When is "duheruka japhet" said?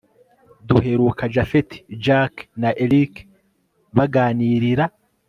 0.67-1.69